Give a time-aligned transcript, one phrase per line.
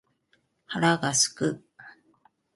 [0.69, 1.65] お腹が空く